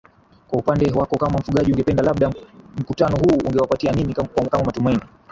[0.47, 2.31] kwa upande wako kama mfugaji ungependa labda
[2.77, 5.01] mkutano huu ungewapatia nini kama matumaini